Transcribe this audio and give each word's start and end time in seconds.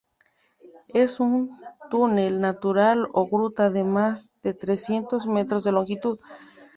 Es 0.95 1.19
un 1.19 1.51
túnel 1.91 2.41
natural 2.41 3.05
o 3.13 3.27
gruta 3.29 3.69
de 3.69 3.83
más 3.83 4.33
de 4.41 4.55
trescientos 4.55 5.27
metros 5.27 5.63
de 5.63 5.73
longitud. 5.73 6.17